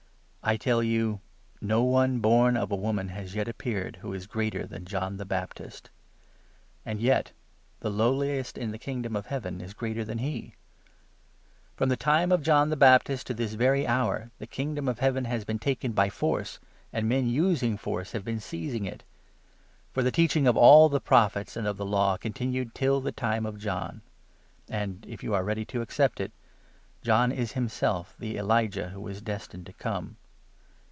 I 0.43 0.57
tell 0.57 0.81
you, 0.83 1.21
no 1.61 1.83
one 1.83 2.19
born 2.19 2.57
of 2.57 2.71
a 2.71 2.75
woman 2.75 3.09
has 3.09 3.35
yet 3.35 3.47
appeared 3.47 3.97
who 3.97 4.11
is 4.11 4.27
1 4.27 4.33
1 4.37 4.41
S 4.41 4.47
eater 4.47 4.65
than 4.67 4.85
John 4.85 5.17
the 5.17 5.23
Baptist; 5.25 5.91
and 6.83 6.99
yet 6.99 7.31
the 7.79 7.91
lowliest 7.91 8.57
in 8.57 8.71
the 8.71 8.79
ingdom 8.79 9.15
of 9.15 9.27
Heaven 9.27 9.61
is 9.61 9.75
greater 9.75 10.03
than 10.03 10.17
he. 10.17 10.55
From 11.77 11.89
the 11.89 11.95
time 11.95 12.31
of 12.31 12.39
12 12.39 12.43
John 12.43 12.69
the 12.71 12.75
Baptist 12.75 13.27
to 13.27 13.35
this 13.35 13.53
very 13.53 13.85
hour, 13.85 14.31
the 14.39 14.47
Kingdom 14.47 14.87
of 14.87 14.97
Heaven 14.97 15.25
has 15.25 15.45
been 15.45 15.59
taken 15.59 15.91
by 15.91 16.09
force, 16.09 16.59
and 16.91 17.07
men 17.07 17.29
using 17.29 17.77
force 17.77 18.13
have 18.13 18.25
been 18.25 18.39
seizing 18.39 18.85
it. 18.85 19.03
For 19.93 20.01
the 20.01 20.11
teaching 20.11 20.47
of 20.47 20.57
all 20.57 20.89
the 20.89 20.99
Prophets 20.99 21.55
and 21.55 21.67
of 21.67 21.77
the 21.77 21.83
13 21.83 21.91
Law 21.91 22.17
continued 22.17 22.73
till 22.73 22.99
the 22.99 23.11
time 23.13 23.45
of 23.45 23.59
John; 23.59 24.01
and— 24.67 25.05
if 25.07 25.21
you 25.23 25.35
are 25.35 25.43
ready 25.45 25.63
to 25.65 25.73
14 25.77 25.81
accept 25.83 26.19
it— 26.19 26.31
John 27.03 27.31
is 27.31 27.51
himself 27.51 28.15
the 28.17 28.37
Elijah 28.37 28.89
who 28.89 29.01
was 29.01 29.21
destined 29.21 29.67
to 29.67 29.73
come. 29.73 30.17